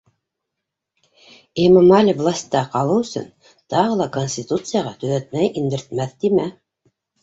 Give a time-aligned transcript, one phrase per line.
[1.65, 3.29] Эмомали власта ҡалыу өсөн
[3.77, 6.53] тағы ла конституцияға төҙәтмә индертмәҫ тимә.